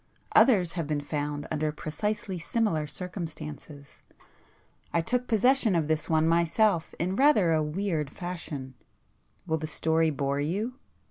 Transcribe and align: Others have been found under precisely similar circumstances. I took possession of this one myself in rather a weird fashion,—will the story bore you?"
Others 0.35 0.71
have 0.71 0.87
been 0.87 1.01
found 1.01 1.45
under 1.51 1.71
precisely 1.71 2.39
similar 2.39 2.87
circumstances. 2.87 4.01
I 4.91 4.99
took 5.01 5.27
possession 5.27 5.75
of 5.75 5.87
this 5.87 6.09
one 6.09 6.27
myself 6.27 6.95
in 6.97 7.15
rather 7.15 7.51
a 7.53 7.61
weird 7.61 8.09
fashion,—will 8.09 9.57
the 9.59 9.67
story 9.67 10.09
bore 10.09 10.39
you?" 10.39 10.73